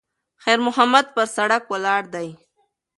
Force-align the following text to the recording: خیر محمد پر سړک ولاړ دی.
خیر 0.43 0.59
محمد 0.67 1.05
پر 1.15 1.25
سړک 1.35 1.63
ولاړ 1.71 2.03
دی. 2.13 2.29